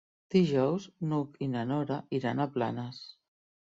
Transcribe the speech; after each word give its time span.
Dijous 0.35 0.87
n'Hug 1.11 1.39
i 1.47 1.51
na 1.53 1.69
Nora 1.75 2.01
iran 2.23 2.43
a 2.49 2.53
Planes. 2.59 3.09